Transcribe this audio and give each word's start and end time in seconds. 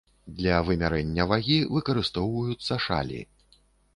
Для 0.37 0.53
вымярэння 0.69 1.27
вагі 1.33 1.57
выкарыстоўваюцца 1.75 2.79
шалі. 2.87 3.21